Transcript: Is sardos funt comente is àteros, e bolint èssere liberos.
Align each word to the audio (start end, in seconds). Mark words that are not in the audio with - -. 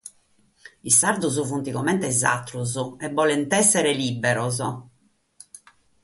Is 0.91 0.95
sardos 1.01 1.35
funt 1.49 1.67
comente 1.75 2.09
is 2.13 2.21
àteros, 2.29 2.73
e 3.05 3.09
bolint 3.19 3.45
èssere 3.59 3.91
liberos. 4.01 4.57